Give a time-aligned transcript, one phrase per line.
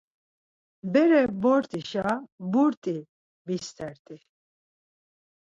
[0.93, 2.07] Bere vort̆işa
[2.51, 2.97] burti
[3.47, 4.17] vistert̆i.